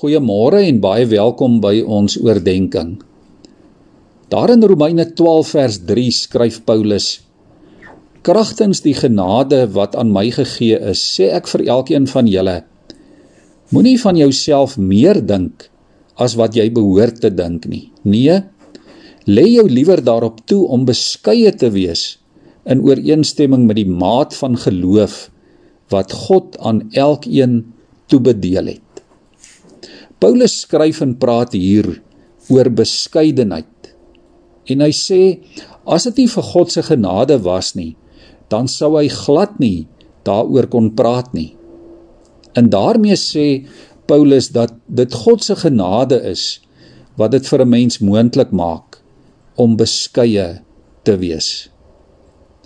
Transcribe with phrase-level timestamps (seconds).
[0.00, 2.94] Goeiemôre en baie welkom by ons oordeenking.
[4.32, 7.08] Daar in Romeine 12 vers 3 skryf Paulus:
[8.24, 12.56] Kragtens die genade wat aan my gegee is, sê ek vir elkeen van julle:
[13.76, 15.68] Moenie van jouself meer dink
[16.16, 17.92] as wat jy behoort te dink nie.
[18.00, 18.40] Nee,
[19.28, 22.14] lê jou liewer daarop toe om beskeie te wees
[22.64, 25.26] in ooreenstemming met die maat van geloof
[25.92, 27.66] wat God aan elkeen
[28.08, 28.89] toebedeel het.
[30.20, 31.88] Paulus skryf en praat hier
[32.52, 33.94] oor beskeidenheid.
[34.68, 35.22] En hy sê
[35.88, 37.94] as dit nie vir God se genade was nie,
[38.52, 39.88] dan sou hy glad nie
[40.28, 41.54] daaroor kon praat nie.
[42.58, 43.64] En daarmee sê
[44.10, 46.60] Paulus dat dit God se genade is
[47.16, 49.00] wat dit vir 'n mens moontlik maak
[49.56, 50.60] om beskeie
[51.04, 51.70] te wees.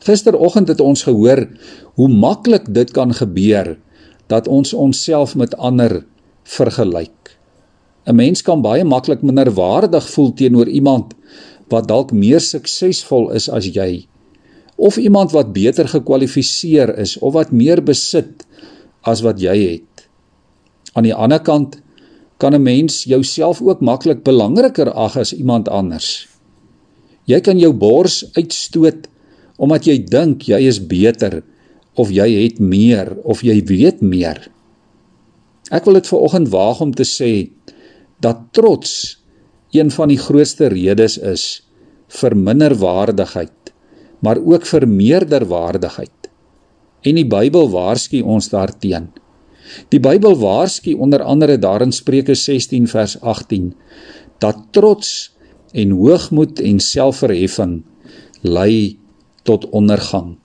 [0.00, 1.48] Gisteroggend het ons gehoor
[1.94, 3.78] hoe maklik dit kan gebeur
[4.26, 6.06] dat ons onsself met ander
[6.44, 7.19] vergelyk.
[8.06, 11.14] 'n Mens kan baie maklik minderwaardig voel teenoor iemand
[11.68, 14.06] wat dalk meer suksesvol is as jy
[14.80, 18.46] of iemand wat beter gekwalifiseer is of wat meer besit
[19.04, 20.06] as wat jy het.
[20.96, 21.76] Aan die ander kant
[22.40, 26.28] kan 'n mens jouself ook maklik belangriker ag as iemand anders.
[27.24, 29.08] Jy kan jou bors uitstoot
[29.56, 31.42] omdat jy dink jy is beter
[31.94, 34.50] of jy het meer of jy weet meer.
[35.70, 37.50] Ek wil dit ver oggend waag om te sê
[38.20, 38.92] dat trots
[39.72, 41.44] een van die grootste redes is
[42.20, 43.72] vir minderwaardigheid,
[44.20, 46.30] maar ook vir meerderwaardigheid.
[47.06, 49.20] En die Bybel waarsku ons daarteenoor.
[49.88, 53.70] Die Bybel waarsku onder andere daarin Spreuke 16 vers 18
[54.42, 55.30] dat trots
[55.72, 57.82] en hoogmoed en selfverheffing
[58.42, 58.98] lei
[59.46, 60.38] tot ondergang.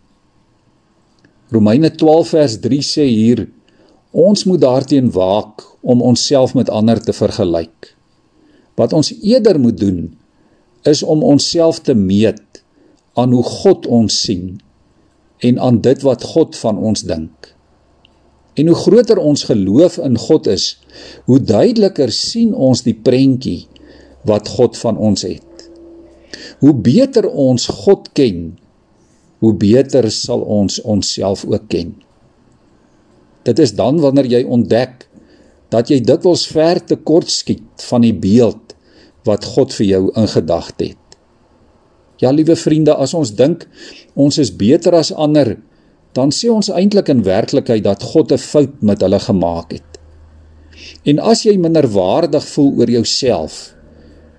[1.50, 3.46] Romeine 12 vers 3 sê hier
[4.16, 7.92] ons moet daarteen waak om onsself met ander te vergelyk.
[8.80, 10.16] Wat ons eerder moet doen
[10.88, 12.64] is om onsself te meet
[13.14, 14.62] aan hoe God ons sien
[15.44, 17.52] en aan dit wat God van ons dink.
[18.56, 20.78] En hoe groter ons geloof in God is,
[21.28, 23.66] hoe duideliker sien ons die prentjie
[24.24, 25.68] wat God van ons het.
[26.64, 28.56] Hoe beter ons God ken,
[29.44, 31.92] hoe beter sal ons onsself ook ken.
[33.46, 35.06] Dit is dan wanneer jy ontdek
[35.74, 38.76] dat jy dikwels ver te kort skiet van die beeld
[39.26, 41.02] wat God vir jou in gedagte het.
[42.22, 43.66] Ja, liewe vriende, as ons dink
[44.14, 45.58] ons is beter as ander,
[46.16, 49.92] dan sê ons eintlik in werklikheid dat God 'n fout met hulle gemaak het.
[51.04, 53.76] En as jy minderwaardig voel oor jouself,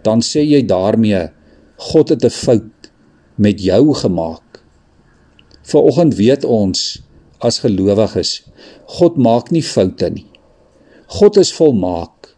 [0.02, 1.28] dan sê jy daarmee
[1.76, 2.90] God het 'n fout
[3.36, 4.62] met jou gemaak.
[5.62, 7.02] Vanoggend weet ons
[7.44, 8.40] as gelowiges,
[8.98, 10.26] God maak nie foute nie.
[11.18, 12.32] God is volmaak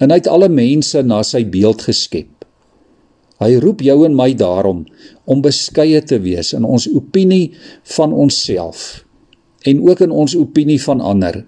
[0.00, 2.46] en hy het alle mense na sy beeld geskep.
[3.40, 4.84] Hy roep jou en my daarom
[5.28, 7.52] om beskeie te wees in ons opinie
[7.96, 9.04] van onsself
[9.68, 11.42] en ook in ons opinie van ander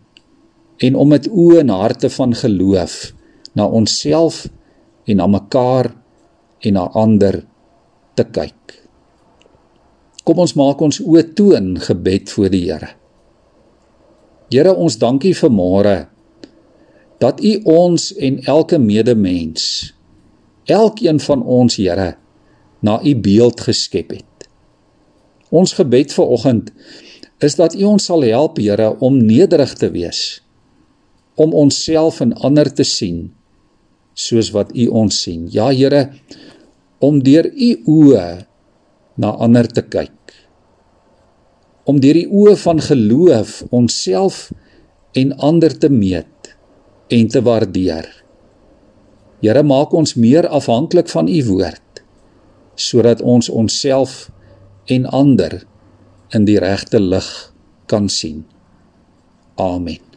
[0.85, 2.97] en om met oë en harte van geloof
[3.57, 4.47] na onsself
[5.09, 5.93] en na mekaar
[6.63, 7.43] en na ander
[8.17, 8.82] te kyk.
[10.23, 12.93] Kom ons maak ons oë toe in gebed voor die Here.
[14.53, 15.97] Here, ons dankie vir môre
[17.23, 19.65] dat U ons en elke medemens,
[20.71, 22.15] elkeen van ons, Here,
[22.83, 24.47] na U beeld geskep het.
[25.51, 26.71] Ons gebed vir oggend
[27.43, 30.43] is dat U ons sal help, Here, om nederig te wees,
[31.35, 33.33] om onsself en ander te sien
[34.15, 35.49] soos wat U ons sien.
[35.51, 36.13] Ja, Here,
[37.03, 38.52] om deur U oë
[39.15, 40.35] na ander te kyk.
[41.89, 44.51] Om deur die oë van geloof onsself
[45.19, 46.53] en ander te meet
[47.13, 48.07] en te waardeer.
[49.43, 51.81] Here maak ons meer afhanklik van u woord
[52.83, 54.31] sodat ons onsself
[54.91, 55.61] en ander
[56.33, 57.29] in die regte lig
[57.87, 58.45] kan sien.
[59.61, 60.12] Amen.